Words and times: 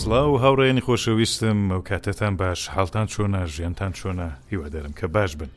سلااو 0.00 0.30
و 0.38 0.38
هاوڕێنی 0.44 0.82
خۆشەویستم 0.86 1.58
ئەو 1.72 1.80
کاتتان 1.90 2.34
باش 2.42 2.60
حڵتان 2.74 3.06
چۆنە 3.12 3.40
ژیانتان 3.54 3.92
چۆنە 3.98 4.28
هیوادارم 4.50 4.94
کە 4.98 5.04
باش 5.16 5.30
بن 5.40 5.50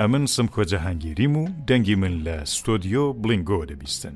ئەمن 0.00 0.24
سم 0.34 0.46
کۆجەهانگیریم 0.54 1.34
و 1.40 1.44
دەنگی 1.68 1.96
من 2.02 2.14
لە 2.26 2.36
ستۆدیۆ 2.56 3.02
بلنگۆ 3.22 3.58
دەبیستن 3.70 4.14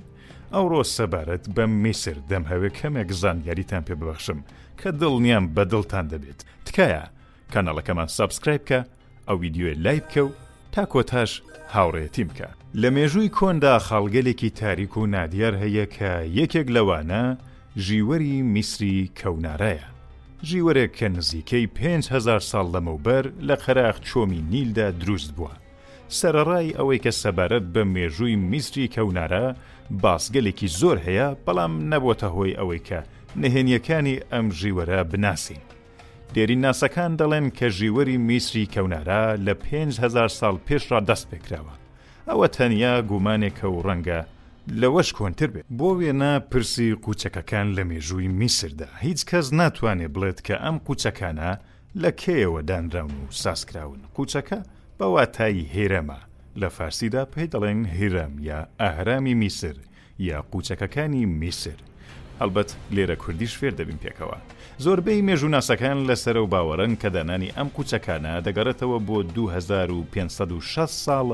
ئەوڕۆ 0.55 0.81
سەبارەت 0.97 1.45
بەم 1.57 1.71
میسر 1.85 2.17
دەم 2.31 2.45
هەوێ 2.51 2.71
کەمێک 2.79 3.09
زانیاریتان 3.21 3.83
پێ 3.87 3.95
ببەخشم 4.01 4.39
کە 4.81 4.91
دڵنیان 5.01 5.45
بەدڵتان 5.57 6.07
دەبێت 6.13 6.41
تکایە 6.67 7.03
کانەڵەکەمان 7.53 8.09
سابسکرایب 8.17 8.63
کە 8.71 8.81
ئەو 9.29 9.37
ویددیوێ 9.43 9.73
لای 9.85 10.01
بکە 10.05 10.21
و 10.25 10.31
تا 10.73 10.83
کۆتاش 10.93 11.31
هاوڕێتی 11.75 12.25
بکە 12.29 12.49
لە 12.81 12.89
مێژووی 12.97 13.31
کۆندا 13.39 13.75
خاڵگەلێکی 13.87 14.51
تاریک 14.61 14.97
و 14.97 15.07
نادیار 15.15 15.55
هەیە 15.63 15.87
کە 15.97 16.13
یەکێک 16.41 16.67
لەوانە، 16.77 17.25
ژیوەری 17.77 18.41
میسری 18.43 19.11
کەونارەیە 19.21 19.85
ژیوەرێک 20.49 20.93
کە 20.99 21.09
نزیکەی 21.17 21.71
5هزار 21.77 22.41
ساڵ 22.51 22.67
لەمەوبەر 22.75 23.25
لە 23.49 23.57
قەراخ 23.65 23.97
چۆمی 24.09 24.41
نیلدا 24.53 24.89
دروست 25.01 25.31
بووە 25.37 25.53
سەرڕای 26.19 26.77
ئەوەی 26.79 27.03
کە 27.05 27.13
سەبارەت 27.23 27.65
بە 27.75 27.83
مێژووی 27.95 28.37
میسری 28.51 28.91
کەونارە 28.95 29.47
باسگەلێکی 30.03 30.69
زۆر 30.81 30.97
هەیە 31.07 31.29
بەڵام 31.45 31.73
نەبووتە 31.91 32.29
هۆی 32.37 32.57
ئەوەی 32.59 32.83
کە 32.89 33.01
نهێنیەکانی 33.41 34.17
ئەم 34.33 34.47
ژیوەرە 34.61 35.01
بناسیین 35.11 35.65
دێرین 36.35 36.61
ناسەکان 36.67 37.13
دەڵێن 37.21 37.47
کە 37.59 37.67
ژیوەری 37.79 38.17
میسری 38.29 38.71
کەونارە 38.75 39.23
لە 39.47 39.55
5هزار 39.67 40.31
ساڵ 40.39 40.55
پێشڕا 40.67 40.99
دەست 41.09 41.27
پێکراوە 41.31 41.75
ئەوە 42.29 42.47
تەنیا 42.57 42.95
گومانێکە 43.11 43.67
و 43.73 43.83
ڕەنگە 43.87 44.21
لەوەش 44.71 45.09
کۆنتر 45.19 45.49
بێت 45.55 45.65
بۆ 45.79 45.89
وێنە 45.99 46.33
پرسی 46.51 46.95
قوچەکەکان 47.05 47.67
لە 47.77 47.83
مێژووی 47.91 48.29
میسردا 48.41 48.87
هیچ 49.05 49.21
کەس 49.31 49.47
ناتوانێت 49.61 50.11
بڵێت 50.15 50.41
کە 50.47 50.57
ئەم 50.65 50.77
قوچەکانە 50.87 51.51
لە 52.03 52.11
کێەوە 52.23 52.61
دانراون 52.69 53.15
و 53.25 53.31
ساسکراون 53.43 54.01
قوچەکە 54.15 54.59
بە 54.99 55.05
واتایی 55.15 55.71
هێرەمە 55.75 56.19
لە 56.61 56.69
فارسیدا 56.77 57.23
پێی 57.33 57.49
دەڵێن 57.53 57.83
هێرەم 57.99 58.33
یا 58.49 58.59
ئاهرامی 58.81 59.35
میسر 59.41 59.77
یا 60.29 60.39
قوچەکەکانی 60.53 61.25
میسر 61.41 61.79
هەڵبەت 62.41 62.71
لێرە 62.95 63.17
کوردیش 63.23 63.53
فێر 63.59 63.75
دەبین 63.81 63.99
پێکەوە 64.05 64.37
زۆربەی 64.85 65.25
مێژووناسەکان 65.29 65.99
لەسەر 66.09 66.37
و 66.39 66.47
باوەڕن 66.53 66.93
کە 67.03 67.09
دانانی 67.15 67.55
ئەم 67.57 67.69
کوچەکانە 67.77 68.33
دەگەڕێتەوە 68.47 68.99
بۆ 69.07 69.17
2560 69.35 71.05
ساڵ 71.05 71.29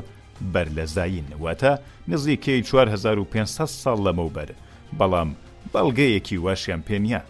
بەر 0.53 0.67
لە 0.77 0.85
زاین 0.85 1.25
واتە 1.43 1.79
نزیکەی 2.07 2.61
4500 2.61 3.65
ساڵ 3.65 3.97
لەمەوبەر 4.03 4.51
بەڵام 4.99 5.29
بەڵگەیەکی 5.73 6.37
واشیان 6.37 6.81
پێنیا 6.87 7.21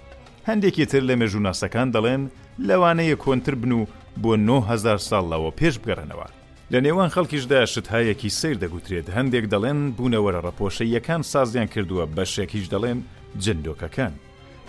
هەندێکی 0.50 0.86
تر 0.92 1.02
لە 1.08 1.16
مێژووناسەکان 1.22 1.92
دەڵێن 1.96 2.24
لەوانەیە 2.68 3.16
کۆنتر 3.24 3.56
بن 3.56 3.72
و 3.72 3.86
بۆ 4.22 4.34
9هزار 4.48 4.98
ساڵەوە 5.10 5.52
پێش 5.60 5.76
بگەڕنەوە 5.82 6.28
لە 6.72 6.80
نێوان 6.86 7.10
خەڵکیشدا 7.16 7.60
شتهایەکی 7.74 8.30
سیر 8.40 8.58
دەگوترێت 8.64 9.08
هەندێک 9.18 9.46
دەڵێن 9.54 9.80
بوونەوەرە 9.98 10.40
ڕەپۆشەیەکان 10.48 11.22
سازیان 11.32 11.68
کردووە 11.74 12.06
بەشێکیش 12.16 12.66
دەڵێن 12.74 13.00
جندۆکەکان 13.44 14.14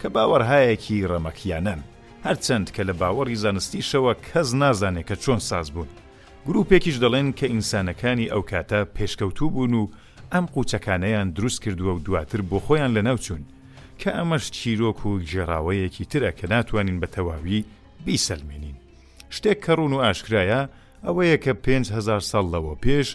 کە 0.00 0.08
باوەڕهایەکی 0.14 1.06
ڕەمەکیانەن 1.10 1.80
هەرچەند 2.26 2.66
کە 2.74 2.82
لە 2.88 2.94
باوەڕی 3.00 3.40
زانستیشەوە 3.42 4.12
کەس 4.26 4.48
نازانێت 4.60 5.06
کە 5.08 5.16
چۆن 5.24 5.40
ساز 5.50 5.68
بوون 5.74 5.88
گرروپێکیش 6.48 6.96
دەڵێن 7.04 7.28
کە 7.38 7.46
ئینسانەکانی 7.52 8.30
ئەو 8.32 8.42
کاتە 8.50 8.80
پێشکەوتوو 8.96 9.52
بوون 9.54 9.74
و 9.80 9.90
ئەم 10.32 10.44
قوچەکانەیان 10.54 11.28
دروست 11.36 11.58
کردووە 11.64 11.92
و 11.96 12.02
دواتر 12.06 12.40
بۆ 12.50 12.58
خۆیان 12.66 12.90
لە 12.96 13.02
ناوچوون 13.08 13.42
کە 14.00 14.10
ئەمەش 14.18 14.44
چیرۆک 14.56 14.98
و 15.08 15.10
جێراوەیەکی 15.30 16.04
ترە 16.10 16.30
کە 16.38 16.46
ناتوانین 16.54 16.98
بە 17.00 17.08
تەواوی 17.14 17.64
بیسەلمێنین 18.04 18.76
شتێک 19.36 19.58
کەڕون 19.66 19.92
و 19.94 20.02
ئاشکرایە 20.04 20.60
ئەوەیە 21.06 21.36
کە 21.44 21.52
5هزار 21.64 22.22
ساڵەوە 22.32 22.74
پێش 22.84 23.08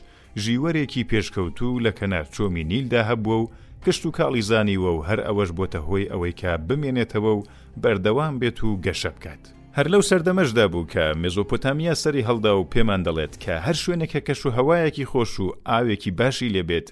ژیوەرێکی 0.44 1.08
پێشکەوتوو 1.12 1.82
لە 1.86 1.92
کەنارچۆمی 2.00 2.64
نیلدا 2.72 3.02
هەبووە 3.10 3.38
و 3.42 3.50
کشت 3.86 4.04
و 4.06 4.12
کاڵی 4.18 4.44
زانیوە 4.50 4.92
و 4.96 5.06
هەر 5.08 5.20
ئەوەش 5.28 5.50
بۆتە 5.58 5.80
هۆی 5.88 6.10
ئەوەی 6.12 6.34
کا 6.42 6.52
بمێنێتەوە 6.68 7.32
و 7.38 7.46
بەردەوام 7.82 8.34
بێت 8.42 8.58
و 8.64 8.80
گەشە 8.86 9.12
بکات. 9.18 9.44
هەر 9.78 9.88
لەو 9.94 10.02
سەردەمەشدا 10.10 10.66
بوو 10.72 10.88
کە 10.94 11.04
مێزۆپۆتامیا 11.22 11.94
سەری 12.04 12.26
هەڵدا 12.30 12.52
و 12.56 12.70
پێمان 12.74 13.02
دەڵێت 13.08 13.34
کە 13.44 13.56
هەر 13.66 13.76
شوێنێکە 13.84 14.20
کەش 14.28 14.42
و 14.46 14.54
هەوایەکی 14.58 15.06
خۆش 15.12 15.34
و 15.44 15.46
ئاوێکی 15.70 16.12
باشی 16.20 16.50
لێبێت 16.56 16.88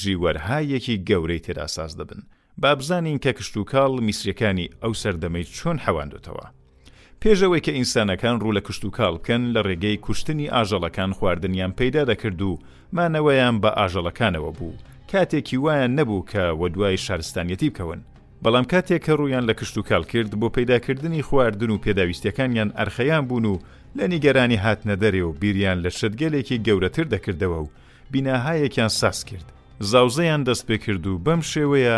ژیوەرهایەکی 0.00 0.96
گەورەی 1.08 1.42
تێراساز 1.46 1.92
دەبن 1.98 2.20
بابزانین 2.62 3.18
کە 3.24 3.30
کشت 3.38 3.56
و 3.56 3.64
کاڵ 3.72 3.92
میسریەکانی 4.06 4.68
ئەو 4.82 4.92
سەردەمەی 5.02 5.48
چۆن 5.56 5.76
حەواندوتەوە 5.84 6.46
پێشەوەی 7.22 7.64
کە 7.66 7.72
ئینسانەکان 7.78 8.36
ڕوو 8.42 8.56
لە 8.58 8.62
کشت 8.66 8.84
و 8.84 8.90
کاڵ 8.96 9.14
بکەن 9.18 9.42
لە 9.54 9.60
ڕێگەی 9.68 9.96
کوشتنی 10.06 10.50
ئاژەڵەکان 10.54 11.10
خواردنیان 11.18 11.72
پەیدا 11.78 12.02
دەکرد 12.10 12.40
و 12.42 12.52
مانەوەیان 12.96 13.56
بە 13.62 13.70
ئاژەڵەکانەوە 13.80 14.50
بوو 14.58 14.74
کاتێکی 15.12 15.58
وایە 15.64 15.88
نەبوو 15.98 16.26
کە 16.30 16.44
وە 16.60 16.66
دوای 16.74 16.96
شارستانیەتی 17.06 17.70
بکەون 17.72 18.00
بەڵام 18.42 18.64
کاتێک 18.72 19.02
کە 19.06 19.12
ڕویان 19.18 19.44
لە 19.50 19.54
کشت 19.60 19.78
و 19.78 19.82
کال 19.82 20.04
کرد 20.04 20.30
بۆ 20.40 20.48
پەیداکردنی 20.56 21.22
خواردن 21.22 21.70
و 21.70 21.78
پێداویستەکانیان 21.84 22.70
ئەرخەیان 22.78 23.24
بوون 23.28 23.44
و 23.44 23.58
لە 23.98 24.02
نیگەرانی 24.12 24.60
هاتنە 24.64 24.96
دەرێ 25.02 25.22
و 25.28 25.32
بیریان 25.40 25.82
لە 25.84 25.88
شتگەلێکی 25.98 26.58
گەورەتر 26.66 27.04
دەکردەوە 27.14 27.48
و 27.64 27.68
بیناهایەکیان 28.12 28.88
ساس 29.00 29.24
کرد 29.24 29.52
زاوزەیان 29.80 30.42
دەست 30.48 30.64
پێ 30.68 30.76
کرد 30.84 31.06
و 31.06 31.20
بەم 31.24 31.40
شێوەیە 31.52 31.96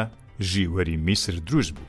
ژیوەری 0.50 0.96
میسر 1.06 1.34
دروست 1.48 1.72
بوو 1.74 1.88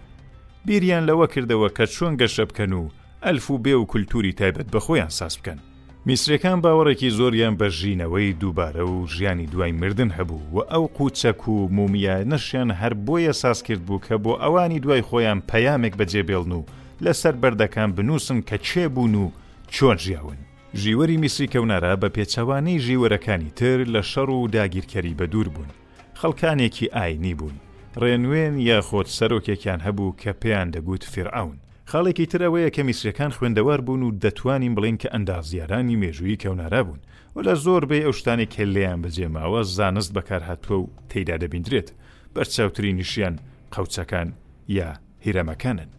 بیریان 0.66 1.04
لەوە 1.10 1.28
کردەوە 1.34 1.70
کە 1.78 1.86
چۆن 1.96 2.14
گەشە 2.22 2.44
بکەن 2.50 2.74
و 2.74 2.90
ئەلف 3.26 3.46
و 3.52 3.58
بێ 3.64 3.74
و 3.74 3.86
کولتوری 3.92 4.34
تایبەت 4.40 4.68
بەخۆیان 4.74 5.10
ساس 5.20 5.38
بکەن 5.40 5.60
میسرەکان 6.08 6.60
باوەڕێکی 6.64 7.10
زۆریان 7.18 7.56
بە 7.60 7.68
ژینەوەی 7.80 8.34
دووبارە 8.42 8.84
و 8.92 9.08
ژیانی 9.14 9.46
دوای 9.52 9.72
مردن 9.82 10.10
هەبوو 10.18 10.42
و 10.56 10.60
ئەو 10.72 10.84
قوچەک 10.98 11.42
و 11.48 11.56
مومیە 11.76 12.16
نەشیان 12.32 12.70
هەر 12.82 12.94
بۆیە 13.06 13.32
ساس 13.42 13.60
کرد 13.68 13.82
بوو 13.86 14.02
کە 14.06 14.16
بۆ 14.24 14.34
ئەوانی 14.44 14.80
دوای 14.84 15.02
خۆیان 15.10 15.40
پەیامێک 15.52 15.94
بەجێبێڵن 16.00 16.52
و 16.60 16.64
لەسەر 17.04 17.36
بەردەکان 17.42 17.90
بنووسن 17.96 18.40
کە 18.50 18.58
چێ 18.68 18.86
بوون 18.94 19.16
و 19.16 19.26
چۆن 19.74 19.98
ژیاون 20.06 20.38
ژیوەری 20.82 21.18
میسری 21.24 21.48
کەونارە 21.54 21.94
بە 22.02 22.10
پێچەوانەی 22.16 22.80
ژیوەرەکانی 22.86 23.52
تر 23.60 23.78
لە 23.94 24.02
شەڕ 24.12 24.30
و 24.30 24.48
داگیرکەری 24.56 25.18
بە 25.20 25.26
دوور 25.32 25.48
بوون 25.54 25.72
خەڵکانێکی 26.20 26.92
ئاینی 26.96 27.34
بوون 27.40 27.58
ڕێنوێن 28.02 28.54
یاخۆت 28.70 29.08
سەرۆکێکیان 29.18 29.82
هەبوو 29.86 30.16
کە 30.22 30.32
پێیان 30.42 30.68
دەگوت 30.74 31.04
فرعون 31.14 31.58
خاڵێکی 31.92 32.30
ترەوەیە 32.34 32.70
کە 32.76 32.82
میسرەکان 32.90 33.32
خوێندەوار 33.38 33.80
بوون 33.86 34.02
و 34.04 34.16
دەتوانین 34.24 34.74
بڵین 34.78 34.98
کە 35.02 35.10
ئەندازیارانی 35.14 36.00
مێژویی 36.02 36.40
کەونارا 36.44 36.82
بون 36.88 37.00
و 37.36 37.38
لە 37.48 37.54
زۆر 37.66 37.84
بێ 37.90 38.00
ئەو 38.06 38.14
شتانی 38.20 38.48
کللیان 38.56 39.00
بجێماوە 39.04 39.62
زانست 39.78 40.12
بەکارهاتوە 40.16 40.76
و 40.82 40.90
تێدا 41.10 41.36
دەبیندرێت 41.44 41.90
بەرچاوتری 42.34 42.92
نیشیان 43.00 43.36
قوچەکان 43.74 44.30
یا 44.78 44.90
هیرەمەکانن 45.26 45.90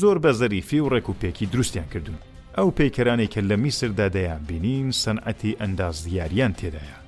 زۆر 0.00 0.16
بە 0.22 0.30
زەریفی 0.40 0.80
و 0.82 0.90
ڕێک 0.92 1.06
و 1.10 1.14
پێکی 1.20 1.46
دروستیان 1.52 1.86
کردوون 1.92 2.20
ئەو 2.58 2.68
پیکەرانی 2.78 3.30
کە 3.32 3.40
لە 3.50 3.56
میسردا 3.62 4.08
دەیان 4.16 4.42
بینین 4.48 4.88
سەنعەتی 5.02 5.58
ئەندازیاریان 5.60 6.52
تێدایە 6.60 6.98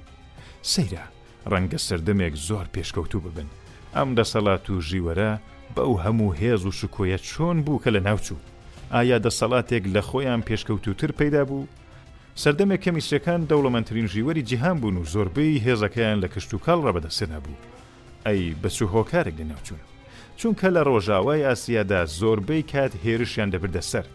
سەیرا 0.72 1.06
ڕەنگە 1.52 1.78
سردمێک 1.88 2.34
زۆر 2.48 2.66
پێشکەوتوو 2.74 3.22
ببن 3.26 3.48
ئەم 3.94 4.08
دەسەڵات 4.18 4.64
و 4.70 4.74
ژیوەرە 4.88 5.32
بەو 5.76 5.92
هەموو 6.04 6.36
هێز 6.40 6.62
و 6.66 6.72
شکۆیە 6.80 7.18
چۆن 7.28 7.56
بوو 7.64 7.82
کە 7.82 7.90
لە 7.96 8.00
ناوچوو 8.06 8.42
ئایا 8.94 9.18
دەسەڵاتێک 9.26 9.84
لە 9.94 10.02
خۆیان 10.08 10.40
پێشکەوتوتر 10.48 11.10
پەیدا 11.18 11.42
بوو 11.48 11.70
سەردەمێک 12.42 12.80
کەمیسیەکان 12.84 13.40
دەوڵەمەندترین 13.50 14.08
ژیوەری 14.12 14.46
جیهان 14.48 14.76
بوون 14.80 14.96
و 14.98 15.04
زۆربەی 15.12 15.62
هێزەکەیان 15.66 16.18
لە 16.24 16.28
کشت 16.34 16.50
و 16.54 16.62
کاڵ 16.64 16.78
ڕەبەدەسێنا 16.86 17.38
بوو 17.44 17.60
ئەی 18.26 18.42
بەسوهۆکارێک 18.62 19.34
لە 19.40 19.44
ناوچوون 19.50 19.82
چونکە 20.40 20.68
لە 20.76 20.80
ڕۆژاوای 20.88 21.44
ئاسیادا 21.48 22.00
زۆربەی 22.18 22.62
کات 22.72 22.92
هێرشیان 23.04 23.48
دەبردەسەر 23.54 24.06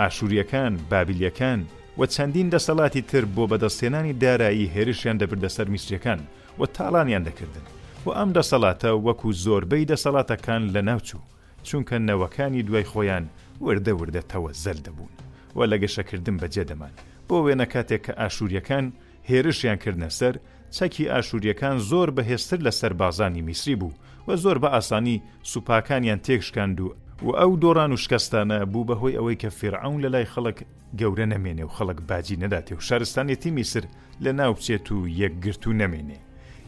ئاشوریەکان 0.00 0.72
بابلیەکان 0.90 1.60
و 1.98 2.02
چەندین 2.14 2.48
دەسەڵاتی 2.54 3.02
تر 3.10 3.24
بۆ 3.34 3.44
بەدەستێنانی 3.50 4.14
دارایی 4.22 4.70
هێرشیان 4.74 5.16
دەبردەسەر 5.22 5.66
میسریەکان 5.74 6.20
و 6.58 6.62
تاڵانیان 6.76 7.24
دەکردن 7.28 7.66
و 8.06 8.10
ئەم 8.18 8.30
دەسەڵاتە 8.38 8.90
وەکو 9.06 9.28
زۆربەی 9.44 9.88
دەسەڵاتەکان 9.92 10.62
لە 10.74 10.82
ناوچوو 10.88 11.22
چونکە 11.68 11.96
نەوەکانی 12.08 12.62
دوای 12.66 12.88
خۆیان 12.92 13.24
وردە 13.64 13.92
وردەتەوە 14.00 14.50
زەل 14.64 14.78
دەبوون 14.86 15.12
و 15.56 15.60
لە 15.70 15.76
گەشەکردن 15.82 16.36
بەجێدەمان 16.42 16.92
بۆ 17.28 17.36
وێنە 17.44 17.66
کاتێک 17.74 18.02
کە 18.06 18.12
ئاشووریەکان 18.20 18.86
هێرشیان 19.30 19.78
کردنە 19.84 20.10
سەر 20.18 20.34
چەکی 20.76 21.10
ئاشووریەکان 21.12 21.76
زۆر 21.90 22.08
بەهێستر 22.16 22.58
لە 22.66 22.72
سەربازانی 22.80 23.42
میسری 23.48 23.74
بوو 23.80 23.94
و 24.26 24.30
زۆر 24.42 24.56
بە 24.62 24.68
ئاسانی 24.74 25.22
سوپاکانیان 25.52 26.20
تێکشکاند 26.26 26.78
و 26.80 26.86
و 27.26 27.30
ئەو 27.40 27.52
دۆران 27.62 27.90
و 27.92 27.96
شکستانە 28.04 28.58
بوو 28.72 28.86
بەهۆی 28.88 29.16
ئەوەی 29.18 29.38
کە 29.42 29.48
فرعون 29.58 29.98
لە 30.04 30.08
لای 30.14 30.26
خەڵک 30.32 30.58
گەورە 31.00 31.26
نەمێنێ 31.32 31.64
و 31.66 31.74
خەڵک 31.76 31.98
باجی 32.08 32.40
نەداتێ 32.42 32.72
و 32.76 32.80
شارستانێتی 32.88 33.50
میسر 33.56 33.84
لە 34.24 34.30
ناو 34.38 34.52
بچێت 34.58 34.86
و 34.96 34.98
یەکگرت 35.20 35.64
و 35.66 35.72
نەمێنێ 35.82 36.20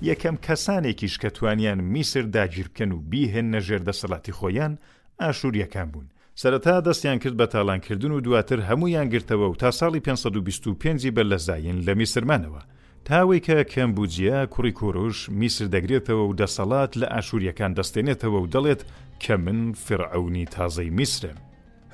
یەکەم 0.03 0.37
کەسانێکیش 0.47 1.15
کە 1.23 1.31
توانیان 1.37 1.81
میسر 1.81 2.23
داگیر 2.23 2.67
بکەن 2.69 2.91
و 2.93 3.01
بیهێن 3.11 3.47
نەژێر 3.55 3.81
دەسەڵاتی 3.89 4.37
خۆیان 4.39 4.73
ئاشوریەکان 5.21 5.89
بوون 5.93 6.09
سەرەتا 6.41 6.75
دەستیان 6.87 7.19
کرد 7.23 7.37
بە 7.41 7.47
تاڵانکردن 7.53 8.11
و 8.13 8.21
دواتر 8.27 8.61
هەمویان 8.71 9.09
گرتەوە 9.13 9.47
و 9.51 9.55
تا 9.63 9.71
ساڵی 9.71 10.01
1925 10.09 11.09
بەر 11.17 11.25
لەزایین 11.33 11.79
لە 11.87 11.95
میسرمانەوە 12.01 12.63
تاوەی 13.09 13.41
کە 13.47 13.57
کەمبوجیا 13.73 14.47
کوڕی 14.55 14.73
کوڕش 14.81 15.29
میسر 15.29 15.67
دەگرێتەوە 15.75 16.23
و 16.31 16.37
دەسەڵات 16.41 16.93
لە 17.01 17.07
ئاشوریەکان 17.15 17.73
دەستێنێتەوە 17.79 18.39
و 18.43 18.51
دەڵێت 18.55 18.83
کە 19.23 19.33
من 19.45 19.73
فرعونی 19.85 20.45
تازەی 20.55 20.91
میسرم 20.91 21.37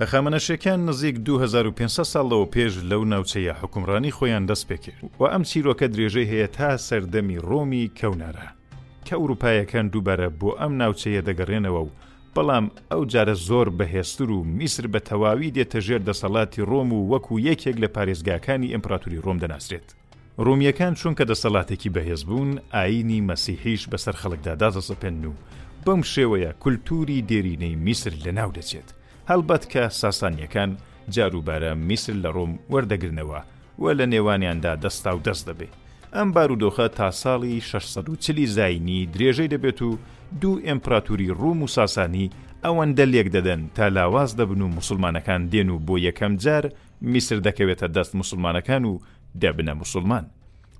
هەخامەنەشەکان 0.01 0.81
نزیک 0.89 1.17
2500 1.29 2.05
ساڵەوە 2.11 2.47
پێش 2.55 2.73
لەو 2.91 3.03
ناوچەیە 3.13 3.55
حکومڕانی 3.61 4.13
خۆیان 4.17 4.45
دەست 4.51 4.65
پێکرد 4.69 5.01
و 5.21 5.25
ئەم 5.33 5.43
چیرۆکە 5.43 5.87
درێژەی 5.95 6.29
هەیە 6.33 6.49
تا 6.57 6.71
سەردەمی 6.89 7.39
ڕۆمی 7.49 7.85
کەونارە 7.99 8.49
کە 9.07 9.15
ئەوروپایەکان 9.21 9.87
دووبارە 9.93 10.29
بۆ 10.41 10.51
ئەم 10.61 10.73
ناوچەیە 10.81 11.23
دەگەڕێنەوە 11.29 11.81
و 11.87 11.91
بەڵام 12.35 12.67
ئەو 12.93 13.03
جارە 13.13 13.35
زۆر 13.49 13.69
بەهێستر 13.79 14.29
و 14.31 14.45
میسر 14.59 14.85
بە 14.93 15.01
تەواوی 15.09 15.53
دێتە 15.57 15.79
ژێر 15.87 16.03
دەسەڵاتی 16.09 16.63
ڕۆم 16.71 16.89
و 16.93 17.01
وەکو 17.13 17.35
یەکێک 17.49 17.77
لە 17.83 17.89
پارێزگاکانی 17.97 18.73
ئمپراتوری 18.77 19.23
ڕۆم 19.25 19.39
دەناسرێت 19.43 19.89
ڕومیەکان 20.45 20.93
چونکە 21.01 21.25
دەسەڵاتێکی 21.31 21.93
بەهێز 21.97 22.23
بوون 22.29 22.51
ئاینی 22.75 23.21
مەسیحیش 23.29 23.83
بەسەر 23.93 24.15
خەڵکدا 24.21 24.55
دادەسەپێن 24.63 25.17
و 25.31 25.33
بەم 25.87 26.03
شێوەیە 26.13 26.51
کولتوری 26.63 27.25
دێرینەی 27.29 27.75
میسر 27.87 28.13
لە 28.25 28.31
ناو 28.39 28.51
دەچێت 28.59 28.91
هەڵبەت 29.31 29.65
کە 29.73 29.83
ساسانیەکان 30.01 30.71
جاروبارە 31.17 31.73
میسر 31.89 32.15
لە 32.25 32.31
ڕۆم 32.37 32.53
وەردەگرنەوە 32.73 33.39
و 33.83 33.85
لە 33.99 34.07
نێوانیاندا 34.13 34.73
دەستا 34.85 35.11
و 35.17 35.21
دەست 35.27 35.45
دەبێت 35.49 35.75
ئەم 36.15 36.29
بارودۆخە 36.35 36.87
تا 36.99 37.11
ساڵی 37.23 37.53
1640 37.61 38.47
زاینی 38.47 39.09
درێژەی 39.15 39.49
دەبێت 39.53 39.83
و 39.83 39.99
دوو 40.41 40.59
ئەمپراتوری 40.67 41.31
ڕوم 41.41 41.59
و 41.63 41.67
ساسانی 41.77 42.31
ئەوەندە 42.65 43.05
لێک 43.13 43.27
دەدەن 43.37 43.61
تا 43.75 43.89
لاواز 43.89 44.35
دەبن 44.35 44.61
و 44.63 44.69
مسلمانەکان 44.79 45.43
دێن 45.51 45.69
و 45.71 45.79
بۆ 45.87 45.95
یەکەم 46.07 46.33
جار 46.45 46.65
میسر 47.01 47.39
دەکەوێتە 47.47 47.87
دەست 47.97 48.13
مسلمانەکان 48.21 48.85
و 48.91 48.99
دەبنە 49.43 49.73
مسلمان. 49.83 50.25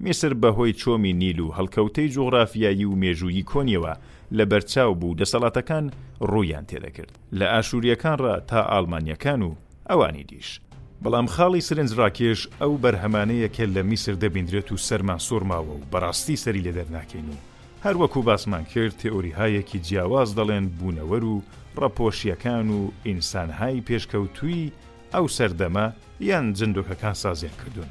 میسر 0.05 0.33
بەهۆی 0.43 0.73
چۆمی 0.81 1.13
نیل 1.21 1.41
و 1.41 1.53
هەڵکەوتەی 1.57 2.09
جۆغرافیایی 2.15 2.85
و 2.89 2.95
مێژووی 3.03 3.45
کۆنیەوە 3.51 3.95
لە 4.33 4.45
بەرچاو 4.51 4.95
بوو 5.01 5.15
دەسەڵاتەکان 5.21 5.85
ڕوویان 6.31 6.65
تێدەکرد 6.71 7.13
لە 7.39 7.47
ئاشوریەکانڕ 7.53 8.39
تا 8.51 8.61
ئالمانیەکان 8.73 9.41
و 9.43 9.55
ئەوانی 9.91 10.25
دیش 10.31 10.61
بەڵام 11.03 11.27
خاڵی 11.35 11.61
سرنجڕاکێش 11.69 12.41
ئەو 12.61 12.73
بەرهەمانەیەکە 12.83 13.65
لە 13.75 13.83
میسر 13.91 14.15
دەبیندرێت 14.23 14.69
و 14.73 14.77
سەرمان 14.87 15.19
سوورماوە 15.29 15.73
و 15.77 15.85
بەڕاستی 15.93 16.37
سەری 16.43 16.65
لە 16.67 16.73
دەرناکەین 16.79 17.27
و 17.31 17.37
هەروەکو 17.85 18.23
باسمان 18.27 18.65
کرد 18.73 18.95
تێوریهایەکی 19.01 19.79
جیاواز 19.87 20.31
دەڵێن 20.39 20.65
بوونەوەر 20.79 21.23
و 21.33 21.43
ڕەپۆشیەکان 21.81 22.69
و 22.77 22.81
ئینسانهای 23.07 23.85
پێشکەوتووی 23.89 24.73
ئەو 25.15 25.27
سەردەمە 25.37 25.87
یان 26.29 26.47
جندۆکەکان 26.59 27.15
سازیان 27.23 27.53
کردوون 27.61 27.91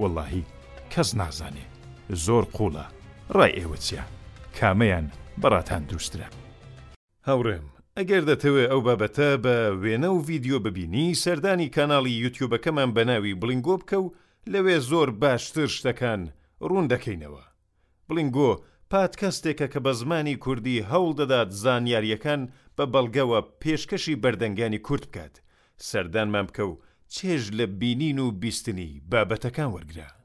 واللهی 0.00 0.42
کەس 0.92 1.08
نازانێ 1.20 1.66
زۆر 2.24 2.44
قوڵە 2.56 2.84
ڕای 3.36 3.52
ئێوە 3.58 3.76
چیە 3.84 4.02
کامەیان 4.60 5.06
بەڕاتان 5.42 5.82
دروسترە. 5.90 6.26
هەورم 7.28 7.66
ئەگەر 7.98 8.22
دەتەوێت 8.30 8.70
ئەو 8.70 8.80
بابەتە 8.88 9.30
بە 9.44 9.56
وێنە 9.82 10.10
و 10.14 10.24
ڤیددیو 10.26 10.58
ببینی 10.66 11.14
سەردانی 11.22 11.68
کانناڵی 11.76 12.14
یوتیوبەکەمان 12.24 12.90
بەناوی 12.96 13.34
بلنگۆ 13.42 13.76
بکە 13.80 13.98
و 14.04 14.12
لەوێ 14.52 14.76
زۆر 14.90 15.08
باشتر 15.22 15.68
شتەکان 15.76 16.22
ڕوون 16.68 16.86
دەکەینەوە. 16.92 17.44
بلنگۆ 18.08 18.50
پادکەستێکە 18.92 19.66
کە 19.72 19.80
بە 19.84 19.92
زمانی 20.00 20.36
کوردی 20.44 20.84
هەوڵ 20.90 21.10
دەدات 21.20 21.50
زانیاریەکان 21.62 22.42
بە 22.76 22.84
بەڵگەوە 22.92 23.38
پێشکەشی 23.62 24.20
بەردەنگانی 24.22 24.78
کورد 24.86 25.04
بکات 25.10 25.34
سەردانمان 25.88 26.46
بکە 26.48 26.64
و 26.70 26.78
چێژ 27.14 27.42
لە 27.58 27.66
بینین 27.80 28.18
و 28.24 28.26
بیستنی 28.42 28.92
بابەتەکان 29.12 29.70
وەرگرە. 29.74 30.19